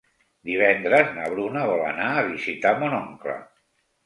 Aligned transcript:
Divendres 0.49 1.11
na 1.17 1.27
Bruna 1.33 1.67
vol 1.73 1.83
anar 1.91 2.09
a 2.15 2.25
visitar 2.31 2.73
mon 2.81 2.97
oncle. 3.03 3.39